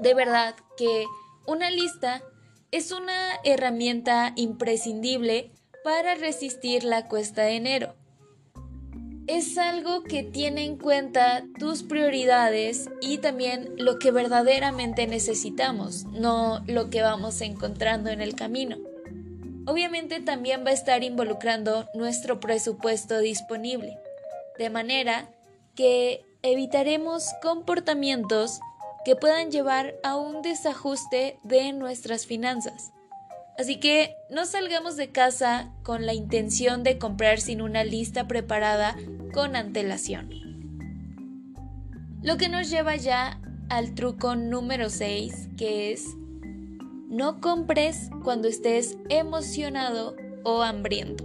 De 0.00 0.14
verdad 0.14 0.54
que 0.78 1.04
una 1.46 1.70
lista 1.70 2.22
es 2.70 2.92
una 2.92 3.34
herramienta 3.44 4.32
imprescindible 4.36 5.52
para 5.84 6.14
resistir 6.14 6.82
la 6.82 7.08
cuesta 7.08 7.42
de 7.42 7.56
enero. 7.56 7.97
Es 9.28 9.58
algo 9.58 10.04
que 10.04 10.22
tiene 10.22 10.64
en 10.64 10.78
cuenta 10.78 11.44
tus 11.58 11.82
prioridades 11.82 12.88
y 13.02 13.18
también 13.18 13.74
lo 13.76 13.98
que 13.98 14.10
verdaderamente 14.10 15.06
necesitamos, 15.06 16.06
no 16.06 16.64
lo 16.66 16.88
que 16.88 17.02
vamos 17.02 17.42
encontrando 17.42 18.08
en 18.08 18.22
el 18.22 18.34
camino. 18.34 18.78
Obviamente 19.66 20.20
también 20.20 20.64
va 20.64 20.70
a 20.70 20.72
estar 20.72 21.04
involucrando 21.04 21.86
nuestro 21.92 22.40
presupuesto 22.40 23.18
disponible, 23.18 23.98
de 24.58 24.70
manera 24.70 25.28
que 25.74 26.24
evitaremos 26.40 27.26
comportamientos 27.42 28.60
que 29.04 29.14
puedan 29.14 29.50
llevar 29.50 29.94
a 30.04 30.16
un 30.16 30.40
desajuste 30.40 31.38
de 31.44 31.74
nuestras 31.74 32.24
finanzas. 32.24 32.92
Así 33.58 33.80
que 33.80 34.14
no 34.30 34.46
salgamos 34.46 34.96
de 34.96 35.10
casa 35.10 35.72
con 35.82 36.06
la 36.06 36.14
intención 36.14 36.84
de 36.84 36.96
comprar 36.96 37.40
sin 37.40 37.60
una 37.60 37.82
lista 37.82 38.28
preparada 38.28 38.96
con 39.34 39.56
antelación. 39.56 40.30
Lo 42.22 42.36
que 42.36 42.48
nos 42.48 42.70
lleva 42.70 42.94
ya 42.94 43.40
al 43.68 43.94
truco 43.94 44.36
número 44.36 44.90
6, 44.90 45.48
que 45.56 45.90
es 45.92 46.04
no 47.08 47.40
compres 47.40 48.10
cuando 48.22 48.46
estés 48.46 48.96
emocionado 49.08 50.14
o 50.44 50.62
hambriento. 50.62 51.24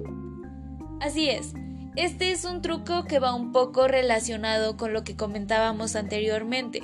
Así 1.01 1.29
es, 1.29 1.53
este 1.95 2.31
es 2.31 2.45
un 2.45 2.63
truco 2.63 3.03
que 3.03 3.19
va 3.19 3.35
un 3.35 3.51
poco 3.51 3.87
relacionado 3.87 4.75
con 4.75 4.91
lo 4.91 5.03
que 5.03 5.15
comentábamos 5.15 5.95
anteriormente. 5.95 6.81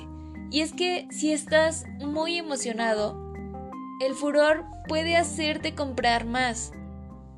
Y 0.52 0.60
es 0.60 0.72
que 0.72 1.08
si 1.10 1.32
estás 1.32 1.86
muy 1.98 2.36
emocionado, 2.36 3.29
el 4.00 4.14
furor 4.14 4.64
puede 4.88 5.16
hacerte 5.16 5.74
comprar 5.74 6.24
más. 6.24 6.72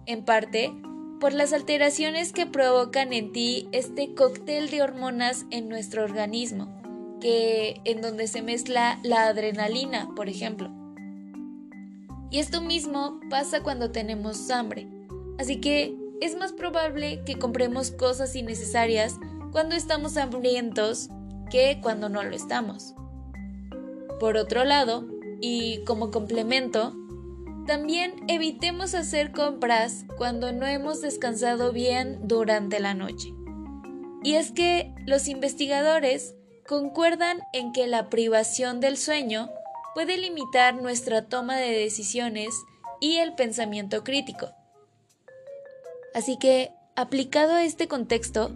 En 0.07 0.25
parte, 0.25 0.73
por 1.21 1.33
las 1.33 1.53
alteraciones 1.53 2.33
que 2.33 2.47
provocan 2.47 3.13
en 3.13 3.33
ti 3.33 3.69
este 3.73 4.15
cóctel 4.15 4.71
de 4.71 4.83
hormonas 4.83 5.45
en 5.51 5.69
nuestro 5.69 6.05
organismo, 6.05 6.69
que 7.21 7.81
en 7.85 8.01
donde 8.01 8.29
se 8.29 8.43
mezcla 8.43 8.99
la 9.03 9.27
adrenalina, 9.27 10.09
por 10.15 10.29
ejemplo. 10.29 10.71
Y 12.31 12.39
esto 12.39 12.61
mismo 12.63 13.21
pasa 13.29 13.63
cuando 13.63 13.91
tenemos 13.91 14.51
hambre. 14.51 14.89
Así 15.39 15.61
que 15.61 15.97
es 16.21 16.37
más 16.37 16.53
probable 16.53 17.23
que 17.27 17.39
compremos 17.39 17.91
cosas 17.91 18.35
innecesarias 18.37 19.19
cuando 19.51 19.75
estamos 19.75 20.17
hambrientos 20.17 21.11
que 21.51 21.81
cuando 21.83 22.09
no 22.09 22.23
lo 22.23 22.35
estamos. 22.35 22.95
Por 24.19 24.37
otro 24.37 24.65
lado, 24.65 25.12
y 25.43 25.83
como 25.85 26.11
complemento, 26.13 26.95
también 27.67 28.25
evitemos 28.29 28.95
hacer 28.95 29.33
compras 29.33 30.07
cuando 30.17 30.53
no 30.53 30.67
hemos 30.67 31.03
descansado 31.03 31.73
bien 31.73 32.21
durante 32.23 32.81
la 32.81 32.95
noche. 32.95 33.35
Y 34.23 34.35
es 34.35 34.53
que 34.53 34.95
los 35.05 35.27
investigadores 35.29 36.35
concuerdan 36.67 37.41
en 37.53 37.73
que 37.73 37.89
la 37.89 38.09
privación 38.09 38.81
del 38.81 38.97
sueño 38.97 39.51
puede 39.95 40.17
limitar 40.17 40.77
nuestra 40.77 41.27
toma 41.29 41.57
de 41.57 41.73
decisiones 41.73 42.55
y 43.01 43.17
el 43.17 43.35
pensamiento 43.35 44.05
crítico. 44.05 44.51
Así 46.15 46.39
que, 46.39 46.71
aplicado 46.95 47.55
a 47.55 47.65
este 47.65 47.89
contexto, 47.89 48.53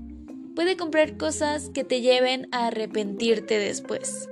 puede 0.54 0.76
comprar 0.76 1.16
cosas 1.16 1.68
que 1.68 1.82
te 1.82 2.00
lleven 2.00 2.48
a 2.52 2.68
arrepentirte 2.68 3.58
después. 3.58 4.28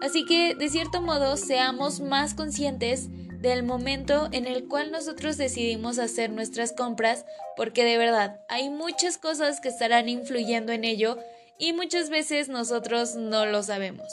Así 0.00 0.24
que, 0.24 0.54
de 0.54 0.68
cierto 0.68 1.02
modo, 1.02 1.36
seamos 1.36 2.00
más 2.00 2.34
conscientes 2.34 3.08
del 3.40 3.62
momento 3.62 4.28
en 4.32 4.46
el 4.46 4.68
cual 4.68 4.90
nosotros 4.90 5.36
decidimos 5.36 5.98
hacer 5.98 6.30
nuestras 6.30 6.72
compras, 6.72 7.24
porque 7.56 7.84
de 7.84 7.98
verdad 7.98 8.40
hay 8.48 8.68
muchas 8.70 9.18
cosas 9.18 9.60
que 9.60 9.68
estarán 9.68 10.08
influyendo 10.08 10.72
en 10.72 10.84
ello 10.84 11.18
y 11.58 11.72
muchas 11.72 12.10
veces 12.10 12.48
nosotros 12.48 13.16
no 13.16 13.46
lo 13.46 13.62
sabemos. 13.62 14.12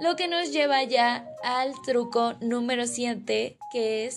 Lo 0.00 0.16
que 0.16 0.26
nos 0.26 0.52
lleva 0.52 0.82
ya 0.82 1.28
al 1.44 1.72
truco 1.84 2.34
número 2.40 2.86
7, 2.86 3.56
que 3.72 4.06
es 4.06 4.16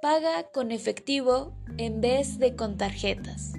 paga 0.00 0.44
con 0.44 0.72
efectivo 0.72 1.52
en 1.78 2.00
vez 2.00 2.38
de 2.38 2.54
con 2.54 2.76
tarjetas. 2.76 3.52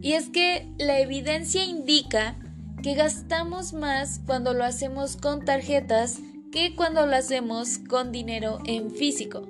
Y 0.00 0.12
es 0.12 0.30
que 0.30 0.66
la 0.78 1.00
evidencia 1.00 1.64
indica 1.64 2.36
que 2.82 2.94
gastamos 2.94 3.72
más 3.72 4.20
cuando 4.26 4.54
lo 4.54 4.64
hacemos 4.64 5.16
con 5.16 5.44
tarjetas 5.44 6.20
que 6.52 6.74
cuando 6.74 7.06
lo 7.06 7.16
hacemos 7.16 7.78
con 7.78 8.12
dinero 8.12 8.60
en 8.64 8.90
físico. 8.90 9.42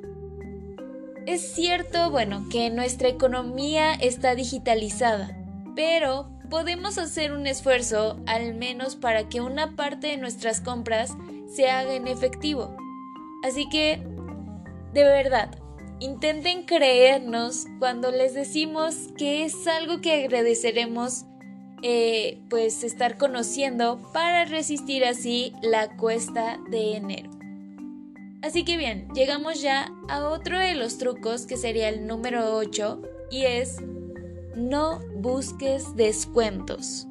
Es 1.27 1.55
cierto, 1.55 2.11
bueno, 2.11 2.47
que 2.51 2.71
nuestra 2.71 3.09
economía 3.09 3.95
está 3.95 4.35
digitalizada, 4.35 5.37
pero 5.75 6.29
podemos 6.51 6.99
hacer 6.99 7.33
un 7.33 7.47
esfuerzo 7.47 8.17
al 8.27 8.55
menos 8.55 8.97
para 8.97 9.29
que 9.29 9.41
una 9.41 9.75
parte 9.75 10.09
de 10.09 10.17
nuestras 10.17 10.61
compras 10.61 11.15
se 11.53 11.69
haga 11.69 11.95
en 11.95 12.07
efectivo. 12.07 12.77
Así 13.43 13.69
que, 13.69 14.03
de 14.93 15.05
verdad, 15.05 15.51
intenten 15.99 16.65
creernos 16.65 17.67
cuando 17.79 18.11
les 18.11 18.35
decimos 18.35 18.95
que 19.17 19.45
es 19.45 19.67
algo 19.67 20.01
que 20.01 20.25
agradeceremos 20.25 21.25
eh, 21.89 22.41
pues 22.51 22.83
estar 22.83 23.17
conociendo 23.17 24.11
para 24.13 24.45
resistir 24.45 25.05
así 25.05 25.53
la 25.63 25.97
cuesta 25.97 26.59
de 26.69 26.97
enero. 26.97 27.31
Así 28.43 28.65
que 28.65 28.77
bien, 28.77 29.07
llegamos 29.15 29.63
ya 29.63 29.93
a 30.09 30.27
otro 30.27 30.59
de 30.59 30.75
los 30.75 30.99
trucos 30.99 31.47
que 31.47 31.57
sería 31.57 31.89
el 31.89 32.09
número 32.09 32.57
8 32.57 33.03
y 33.31 33.45
es 33.45 33.77
no 34.57 34.99
busques 35.15 35.95
descuentos. 35.95 37.07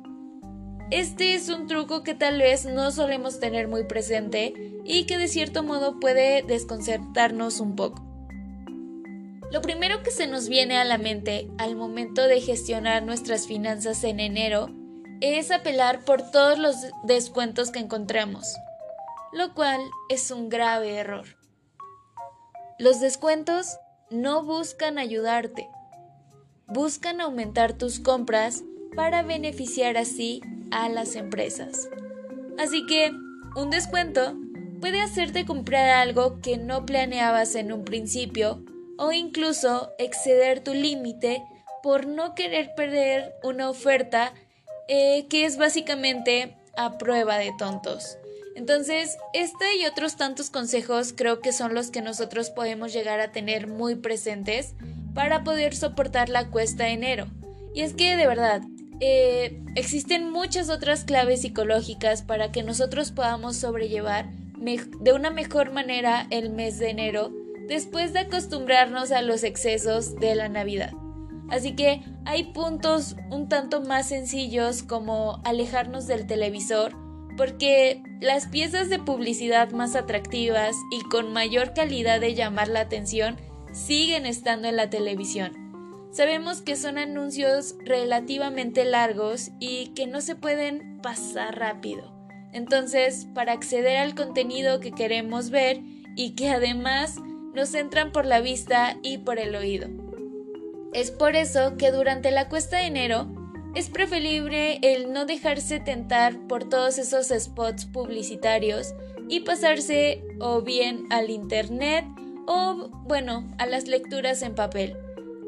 Este 0.92 1.36
es 1.36 1.48
un 1.48 1.68
truco 1.68 2.04
que 2.04 2.14
tal 2.14 2.40
vez 2.40 2.66
no 2.66 2.92
solemos 2.92 3.40
tener 3.40 3.70
muy 3.70 3.86
presente 3.86 4.54
y 4.84 5.06
que 5.06 5.18
de 5.18 5.30
cierto 5.30 5.64
modo 5.64 6.02
puede 6.02 6.42
desconcertarnos 6.42 7.62
un 7.62 7.78
poco. 7.78 8.05
Lo 9.56 9.62
primero 9.62 10.04
que 10.04 10.12
se 10.12 10.28
nos 10.28 10.50
viene 10.50 10.78
a 10.78 10.84
la 10.84 10.98
mente 10.98 11.50
al 11.58 11.78
momento 11.78 12.28
de 12.28 12.42
gestionar 12.42 13.04
nuestras 13.04 13.48
finanzas 13.48 14.04
en 14.04 14.20
enero 14.20 14.68
es 15.22 15.50
apelar 15.50 16.04
por 16.04 16.30
todos 16.30 16.60
los 16.60 16.76
descuentos 17.06 17.72
que 17.72 17.80
encontremos, 17.80 18.54
lo 19.32 19.54
cual 19.54 19.80
es 20.10 20.30
un 20.30 20.50
grave 20.50 20.98
error. 20.98 21.38
Los 22.80 23.00
descuentos 23.00 23.78
no 24.10 24.44
buscan 24.44 24.98
ayudarte, 24.98 25.70
buscan 26.68 27.22
aumentar 27.22 27.78
tus 27.78 28.02
compras 28.02 28.62
para 28.94 29.24
beneficiar 29.24 29.96
así 29.96 30.42
a 30.72 30.90
las 30.90 31.16
empresas. 31.16 31.88
Así 32.60 32.86
que 32.88 33.10
un 33.56 33.70
descuento 33.70 34.36
puede 34.82 35.02
hacerte 35.02 35.46
comprar 35.46 35.92
algo 35.92 36.42
que 36.42 36.58
no 36.58 36.86
planeabas 36.86 37.56
en 37.56 37.72
un 37.72 37.86
principio 37.86 38.66
o 38.98 39.12
incluso 39.12 39.94
exceder 39.98 40.64
tu 40.64 40.74
límite 40.74 41.44
por 41.84 42.08
no 42.08 42.34
querer 42.36 42.74
perder 42.76 43.36
una 43.44 43.70
oferta 43.70 44.34
eh, 44.88 45.28
que 45.30 45.46
es 45.46 45.58
básicamente 45.58 46.58
a 46.78 46.98
prueba 46.98 47.38
de 47.38 47.54
tontos. 47.58 48.18
Entonces, 48.56 49.18
este 49.34 49.66
y 49.80 49.86
otros 49.86 50.16
tantos 50.16 50.50
consejos 50.50 51.14
creo 51.16 51.42
que 51.42 51.52
son 51.52 51.74
los 51.74 51.92
que 51.92 52.02
nosotros 52.02 52.50
podemos 52.50 52.94
llegar 52.94 53.20
a 53.20 53.32
tener 53.32 53.68
muy 53.68 53.96
presentes 53.96 54.74
para 55.14 55.44
poder 55.44 55.76
soportar 55.76 56.30
la 56.30 56.50
cuesta 56.50 56.86
de 56.86 56.92
enero. 56.92 57.28
Y 57.74 57.82
es 57.82 57.94
que 57.94 58.16
de 58.16 58.28
verdad, 58.28 58.62
eh, 59.02 59.62
existen 59.76 60.32
muchas 60.32 60.70
otras 60.70 61.04
claves 61.04 61.42
psicológicas 61.42 62.22
para 62.22 62.52
que 62.52 62.64
nosotros 62.64 63.12
podamos 63.12 63.58
sobrellevar 63.58 64.30
de 64.58 65.14
una 65.14 65.30
mejor 65.30 65.72
manera 65.72 66.28
el 66.30 66.50
mes 66.50 66.80
de 66.80 66.90
enero 66.90 67.32
después 67.68 68.14
de 68.14 68.20
acostumbrarnos 68.20 69.12
a 69.12 69.22
los 69.22 69.44
excesos 69.44 70.16
de 70.16 70.36
la 70.36 70.50
Navidad. 70.50 70.94
Así 71.50 71.76
que 71.76 72.02
hay 72.26 72.46
puntos 72.54 73.16
un 73.30 73.48
tanto 73.50 73.82
más 73.82 74.10
sencillos 74.10 74.84
como 74.84 75.42
alejarnos 75.44 76.08
del 76.08 76.26
televisor, 76.26 76.96
porque 77.38 78.02
las 78.22 78.48
piezas 78.48 78.90
de 78.90 79.00
publicidad 79.00 79.72
más 79.72 79.96
atractivas 79.96 80.76
y 80.92 81.02
con 81.02 81.34
mayor 81.34 81.74
calidad 81.74 82.20
de 82.20 82.34
llamar 82.34 82.68
la 82.68 82.82
atención 82.82 83.38
siguen 83.74 84.26
estando 84.26 84.68
en 84.68 84.78
la 84.78 84.90
televisión. 84.90 85.66
Sabemos 86.12 86.62
que 86.62 86.78
son 86.78 86.98
anuncios 86.98 87.76
relativamente 87.84 88.86
largos 88.86 89.52
y 89.60 89.88
que 89.96 90.08
no 90.08 90.22
se 90.22 90.36
pueden 90.36 91.02
pasar 91.02 91.60
rápido. 91.60 92.14
Entonces, 92.54 93.28
para 93.36 93.52
acceder 93.52 93.98
al 93.98 94.16
contenido 94.16 94.80
que 94.80 94.94
queremos 94.94 95.50
ver 95.50 95.82
y 96.16 96.36
que 96.36 96.50
además 96.50 97.18
nos 97.56 97.74
entran 97.74 98.12
por 98.12 98.26
la 98.26 98.42
vista 98.42 98.98
y 99.02 99.20
por 99.20 99.40
el 99.40 99.56
oído. 99.56 99.88
Es 100.94 101.12
por 101.12 101.36
eso 101.36 101.78
que 101.78 101.92
durante 101.92 102.32
la 102.32 102.48
cuesta 102.50 102.78
de 102.78 102.86
enero 102.86 103.28
es 103.76 103.90
preferible 103.90 104.80
el 104.82 105.12
no 105.12 105.26
dejarse 105.26 105.80
tentar 105.80 106.48
por 106.48 106.70
todos 106.70 106.98
esos 106.98 107.28
spots 107.28 107.86
publicitarios 107.86 108.94
y 109.28 109.42
pasarse 109.42 110.24
o 110.40 110.62
bien 110.62 111.06
al 111.10 111.30
internet 111.30 112.06
o 112.48 112.90
bueno, 113.04 113.46
a 113.58 113.66
las 113.66 113.88
lecturas 113.88 114.42
en 114.42 114.56
papel. 114.56 114.96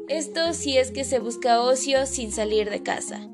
Esto 0.08 0.52
si 0.52 0.76
es 0.76 0.90
que 0.90 1.04
se 1.04 1.18
busca 1.18 1.60
ocio 1.60 2.06
sin 2.06 2.32
salir 2.32 2.70
de 2.70 2.82
casa. 2.82 3.28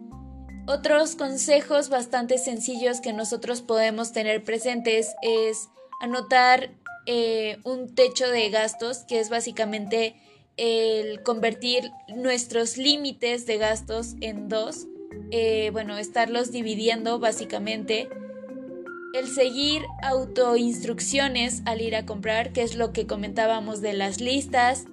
Otros 0.67 1.17
consejos 1.17 1.89
bastante 1.89 2.39
sencillos 2.39 3.01
que 3.01 3.13
nosotros 3.13 3.63
podemos 3.63 4.13
tener 4.13 4.45
presentes 4.45 5.15
es 5.23 5.69
anotar 6.01 6.71
eh, 7.07 7.59
un 7.65 7.95
techo 7.95 8.29
de 8.29 8.49
gastos, 8.51 8.99
que 8.99 9.21
es 9.21 9.31
básicamente 9.31 10.15
el 10.57 11.23
convertir 11.23 11.91
nuestros 12.15 12.77
límites 12.77 13.47
de 13.47 13.59
gastos 13.59 14.15
en 14.21 14.49
dos, 14.49 14.87
eh, 15.31 15.71
bueno, 15.73 15.99
estarlos 15.99 16.53
dividiendo 16.53 17.19
básicamente, 17.19 18.09
el 19.15 19.29
seguir 19.29 19.83
autoinstrucciones 20.03 21.63
al 21.67 21.81
ir 21.81 21.95
a 21.95 22.05
comprar, 22.05 22.53
que 22.53 22.63
es 22.63 22.75
lo 22.75 22.93
que 22.93 23.07
comentábamos 23.07 23.81
de 23.81 23.93
las 23.93 24.21
listas, 24.21 24.87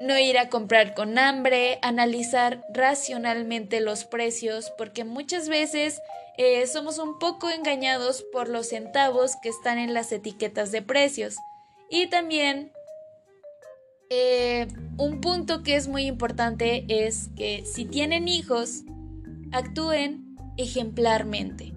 no 0.00 0.18
ir 0.18 0.38
a 0.38 0.48
comprar 0.48 0.94
con 0.94 1.18
hambre, 1.18 1.78
analizar 1.82 2.64
racionalmente 2.72 3.80
los 3.80 4.04
precios, 4.04 4.72
porque 4.78 5.04
muchas 5.04 5.48
veces 5.48 6.00
eh, 6.38 6.66
somos 6.66 6.98
un 6.98 7.18
poco 7.18 7.50
engañados 7.50 8.24
por 8.32 8.48
los 8.48 8.70
centavos 8.70 9.36
que 9.42 9.50
están 9.50 9.78
en 9.78 9.92
las 9.92 10.10
etiquetas 10.10 10.72
de 10.72 10.80
precios. 10.80 11.36
Y 11.90 12.06
también 12.06 12.72
eh, 14.08 14.68
un 14.96 15.20
punto 15.20 15.62
que 15.62 15.76
es 15.76 15.86
muy 15.86 16.06
importante 16.06 16.86
es 16.88 17.28
que 17.36 17.64
si 17.66 17.84
tienen 17.84 18.26
hijos, 18.26 18.84
actúen 19.52 20.34
ejemplarmente. 20.56 21.74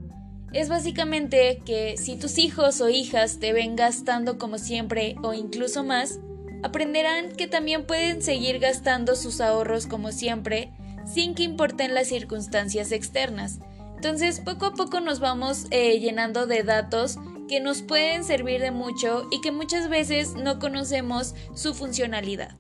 Es 0.53 0.69
básicamente 0.69 1.61
que 1.65 1.97
si 1.97 2.15
tus 2.15 2.37
hijos 2.37 2.79
o 2.79 2.87
hijas 2.87 3.39
te 3.39 3.51
ven 3.51 3.75
gastando 3.75 4.37
como 4.37 4.59
siempre 4.59 5.15
o 5.23 5.33
incluso 5.33 5.83
más, 5.83 6.19
aprenderán 6.63 7.31
que 7.31 7.47
también 7.47 7.85
pueden 7.85 8.21
seguir 8.21 8.59
gastando 8.59 9.15
sus 9.15 9.41
ahorros 9.41 9.87
como 9.87 10.11
siempre 10.11 10.71
sin 11.05 11.35
que 11.35 11.43
importen 11.43 11.93
las 11.93 12.07
circunstancias 12.07 12.91
externas. 12.91 13.59
Entonces 13.95 14.39
poco 14.39 14.67
a 14.67 14.73
poco 14.73 14.99
nos 14.99 15.19
vamos 15.19 15.67
eh, 15.69 15.99
llenando 15.99 16.47
de 16.47 16.63
datos 16.63 17.17
que 17.47 17.59
nos 17.59 17.81
pueden 17.81 18.23
servir 18.23 18.61
de 18.61 18.71
mucho 18.71 19.27
y 19.31 19.41
que 19.41 19.51
muchas 19.51 19.89
veces 19.89 20.33
no 20.35 20.59
conocemos 20.59 21.35
su 21.53 21.73
funcionalidad. 21.73 22.57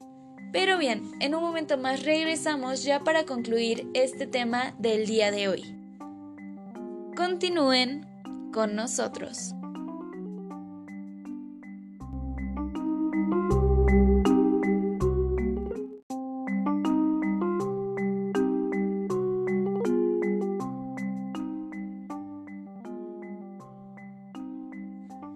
Pero 0.51 0.77
bien, 0.77 1.11
en 1.19 1.33
un 1.33 1.41
momento 1.41 1.77
más 1.77 2.03
regresamos 2.03 2.83
ya 2.83 2.99
para 2.99 3.25
concluir 3.25 3.87
este 3.93 4.27
tema 4.27 4.75
del 4.77 5.07
día 5.07 5.31
de 5.31 5.47
hoy. 5.47 5.75
Continúen 7.15 8.05
con 8.53 8.75
nosotros. 8.75 9.55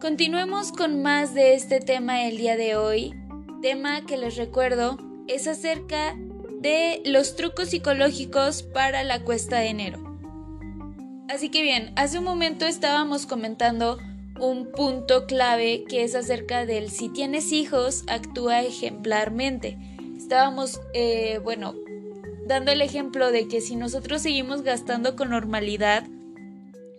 Continuemos 0.08 0.72
con 0.72 1.02
más 1.02 1.34
de 1.34 1.54
este 1.54 1.82
tema 1.82 2.24
el 2.24 2.38
día 2.38 2.56
de 2.56 2.78
hoy. 2.78 3.13
Tema 3.62 4.06
que 4.06 4.15
les 4.15 4.38
recuerdo 4.38 4.98
es 5.28 5.48
acerca 5.48 6.15
de 6.62 7.02
los 7.04 7.36
trucos 7.36 7.72
psicológicos 7.72 8.63
para 8.63 9.04
la 9.04 9.26
cuesta 9.26 9.60
de 9.60 9.67
enero. 9.67 10.17
Así 11.28 11.50
que 11.50 11.62
bien, 11.62 11.91
hace 11.98 12.20
un 12.20 12.24
momento 12.24 12.65
estábamos 12.65 13.26
comentando 13.26 13.98
un 14.39 14.72
punto 14.72 15.26
clave 15.26 15.84
que 15.89 16.06
es 16.06 16.15
acerca 16.15 16.65
del 16.65 16.89
si 16.89 17.10
tienes 17.10 17.52
hijos, 17.52 18.06
actúa 18.08 18.62
ejemplarmente. 18.62 19.78
Estábamos, 20.15 20.80
eh, 20.93 21.41
bueno, 21.43 21.76
dando 22.46 22.72
el 22.72 22.82
ejemplo 22.82 23.30
de 23.30 23.50
que 23.50 23.60
si 23.60 23.76
nosotros 23.76 24.22
seguimos 24.22 24.62
gastando 24.62 25.17
con 25.17 25.32
normalidad, 25.32 26.06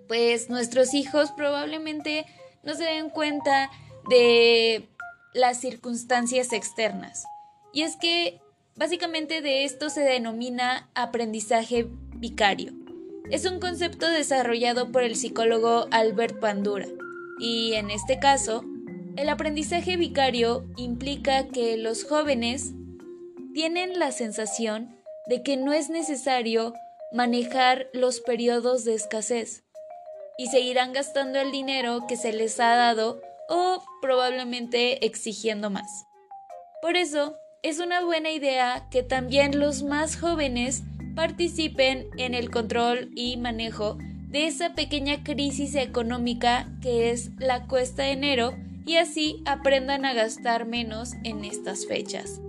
pues 0.09 0.51
nuestros 0.51 0.93
hijos 0.93 1.31
probablemente 1.31 2.27
no 2.69 2.75
se 2.75 2.85
den 2.85 3.09
cuenta 3.09 3.71
de 4.11 4.91
las 5.33 5.59
circunstancias 5.59 6.53
externas. 6.53 7.25
Y 7.73 7.81
es 7.81 7.97
que 7.97 8.43
básicamente 8.77 9.41
de 9.41 9.65
esto 9.65 9.89
se 9.89 10.03
denomina 10.03 10.91
aprendizaje 10.95 11.87
vicario. 12.17 12.75
Es 13.31 13.47
un 13.47 13.59
concepto 13.59 14.07
desarrollado 14.07 14.93
por 14.93 15.03
el 15.03 15.17
psicólogo 15.17 15.87
Albert 15.93 16.41
Bandura 16.41 16.87
y 17.41 17.73
en 17.73 17.91
este 17.91 18.19
caso, 18.19 18.65
el 19.17 19.31
aprendizaje 19.31 19.97
vicario 19.97 20.67
implica 20.77 21.49
que 21.49 21.79
los 21.79 22.05
jóvenes 22.05 22.75
tienen 23.55 23.99
la 23.99 24.13
sensación 24.13 24.95
de 25.27 25.43
que 25.43 25.57
no 25.57 25.73
es 25.73 25.89
necesario 25.89 26.75
manejar 27.13 27.89
los 27.95 28.21
periodos 28.21 28.85
de 28.85 28.93
escasez 28.95 29.65
y 30.39 30.47
seguirán 30.47 30.93
gastando 30.93 31.41
el 31.41 31.51
dinero 31.51 32.07
que 32.07 32.17
se 32.17 32.33
les 32.33 32.59
ha 32.61 32.75
dado 32.77 33.21
o 33.51 33.83
probablemente 34.01 35.05
exigiendo 35.05 35.69
más. 35.69 36.07
Por 36.81 36.97
eso, 36.97 37.37
es 37.63 37.81
una 37.81 38.05
buena 38.05 38.31
idea 38.31 38.87
que 38.91 39.03
también 39.03 39.59
los 39.59 39.83
más 39.83 40.17
jóvenes 40.17 40.85
participen 41.17 42.09
en 42.17 42.35
el 42.35 42.51
control 42.51 43.11
y 43.17 43.37
manejo 43.37 43.99
de 44.29 44.47
esa 44.47 44.75
pequeña 44.75 45.25
crisis 45.25 45.75
económica 45.75 46.69
que 46.81 47.11
es 47.11 47.31
la 47.39 47.67
cuesta 47.67 48.05
de 48.05 48.13
enero 48.13 48.53
y 48.87 48.97
así 48.97 49.43
aprendan 49.45 50.05
a 50.05 50.15
gastar 50.15 50.67
menos 50.67 51.15
en 51.25 51.45
estas 51.45 51.87
fechas. 51.87 52.41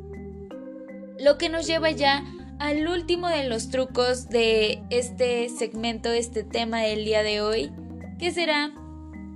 Lo 1.17 1.38
que 1.38 1.49
nos 1.49 1.65
lleva 1.65 1.89
ya 1.89 2.23
al 2.60 2.88
último 2.88 3.30
de 3.30 3.45
los 3.45 3.69
trucos 3.69 4.30
de 4.30 4.84
este 4.89 5.49
segmento, 5.49 6.12
este 6.12 6.43
tema 6.43 6.82
del 6.82 7.06
día 7.06 7.23
de 7.23 7.41
hoy, 7.41 7.71
que 8.19 8.32
será 8.32 8.71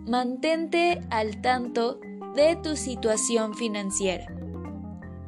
mantente 0.06 1.00
al 1.10 1.42
tanto 1.42 2.00
de 2.36 2.56
tu 2.58 2.76
situación 2.76 3.56
financiera. 3.56 4.28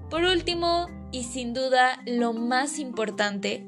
Por 0.10 0.24
último, 0.24 0.88
y 1.12 1.24
sin 1.24 1.54
duda 1.54 2.02
lo 2.06 2.34
más 2.34 2.78
importante, 2.78 3.66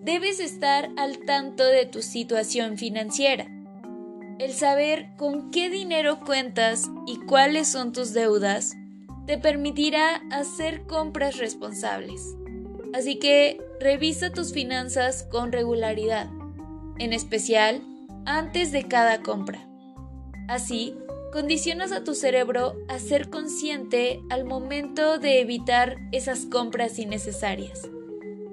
debes 0.00 0.40
estar 0.40 0.90
al 0.96 1.18
tanto 1.18 1.64
de 1.64 1.86
tu 1.86 2.02
situación 2.02 2.78
financiera. 2.78 3.46
El 4.38 4.52
saber 4.52 5.08
con 5.16 5.50
qué 5.50 5.70
dinero 5.70 6.20
cuentas 6.20 6.88
y 7.06 7.18
cuáles 7.18 7.68
son 7.68 7.92
tus 7.92 8.12
deudas 8.12 8.74
te 9.26 9.38
permitirá 9.38 10.22
hacer 10.30 10.86
compras 10.86 11.38
responsables. 11.38 12.34
Así 12.92 13.18
que 13.18 13.60
revisa 13.80 14.30
tus 14.30 14.52
finanzas 14.52 15.24
con 15.30 15.52
regularidad, 15.52 16.28
en 16.98 17.12
especial 17.12 17.82
antes 18.26 18.72
de 18.72 18.88
cada 18.88 19.22
compra. 19.22 19.66
Así, 20.48 20.94
condicionas 21.32 21.92
a 21.92 22.04
tu 22.04 22.14
cerebro 22.14 22.76
a 22.88 22.98
ser 22.98 23.30
consciente 23.30 24.20
al 24.30 24.44
momento 24.44 25.18
de 25.18 25.40
evitar 25.40 25.96
esas 26.12 26.46
compras 26.46 26.98
innecesarias. 26.98 27.88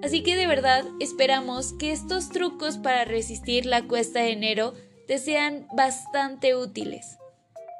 Así 0.02 0.24
que 0.24 0.36
de 0.36 0.48
verdad 0.48 0.86
esperamos 1.00 1.74
que 1.74 1.92
estos 1.92 2.30
trucos 2.30 2.78
para 2.78 3.04
resistir 3.04 3.66
la 3.66 3.86
cuesta 3.86 4.22
de 4.22 4.32
enero 4.32 4.74
te 5.08 5.18
sean 5.18 5.68
bastante 5.76 6.56
útiles. 6.56 7.18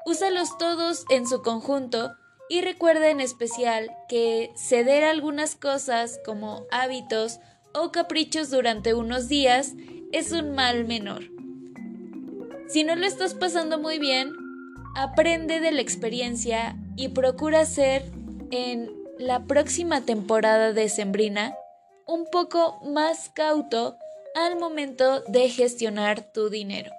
Úsalos 0.06 0.58
todos 0.58 1.06
en 1.10 1.28
su 1.28 1.42
conjunto 1.42 2.12
y 2.50 2.62
recuerda 2.62 3.10
en 3.10 3.22
especial 3.22 3.92
que 4.10 4.52
ceder 4.56 5.04
algunas 5.04 5.56
cosas 5.56 6.20
como 6.26 6.66
hábitos 6.72 7.40
o 7.74 7.92
caprichos 7.92 8.50
durante 8.50 8.94
unos 8.94 9.30
días 9.30 9.74
es 10.12 10.32
un 10.32 10.52
mal 10.56 10.86
menor. 10.86 11.39
Si 12.70 12.84
no 12.84 12.96
lo 12.96 13.08
estás 13.08 13.34
pasando 13.34 13.80
muy 13.80 13.98
bien, 13.98 14.36
aprende 14.96 15.60
de 15.60 15.72
la 15.72 15.82
experiencia 15.82 16.76
y 16.96 17.08
procura 17.10 17.66
ser 17.66 18.04
en 18.52 18.92
la 19.18 19.46
próxima 19.46 20.02
temporada 20.06 20.72
de 20.72 20.88
Sembrina 20.88 21.56
un 22.06 22.28
poco 22.30 22.80
más 22.84 23.30
cauto 23.30 23.98
al 24.36 24.60
momento 24.60 25.22
de 25.22 25.50
gestionar 25.50 26.22
tu 26.32 26.52
dinero. 26.52 26.92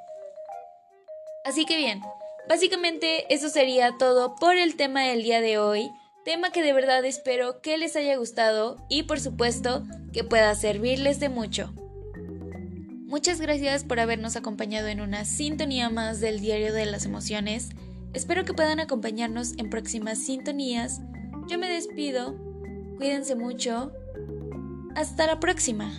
Así 1.44 1.64
que 1.64 1.76
bien, 1.76 2.00
básicamente 2.48 3.32
eso 3.32 3.48
sería 3.48 3.92
todo 3.96 4.34
por 4.34 4.56
el 4.56 4.74
tema 4.74 5.04
del 5.04 5.22
día 5.22 5.40
de 5.40 5.58
hoy, 5.58 5.88
tema 6.24 6.50
que 6.50 6.64
de 6.64 6.72
verdad 6.72 7.04
espero 7.04 7.60
que 7.60 7.78
les 7.78 7.94
haya 7.94 8.16
gustado 8.16 8.76
y 8.88 9.04
por 9.04 9.20
supuesto 9.20 9.84
que 10.12 10.24
pueda 10.24 10.52
servirles 10.56 11.20
de 11.20 11.28
mucho. 11.28 11.72
Muchas 13.10 13.40
gracias 13.40 13.82
por 13.82 13.98
habernos 13.98 14.36
acompañado 14.36 14.86
en 14.86 15.00
una 15.00 15.24
sintonía 15.24 15.90
más 15.90 16.20
del 16.20 16.38
Diario 16.38 16.72
de 16.72 16.86
las 16.86 17.06
Emociones. 17.06 17.70
Espero 18.14 18.44
que 18.44 18.54
puedan 18.54 18.78
acompañarnos 18.78 19.54
en 19.58 19.68
próximas 19.68 20.18
sintonías. 20.18 21.00
Yo 21.48 21.58
me 21.58 21.68
despido. 21.68 22.36
Cuídense 22.98 23.34
mucho. 23.34 23.90
Hasta 24.94 25.26
la 25.26 25.40
próxima. 25.40 25.90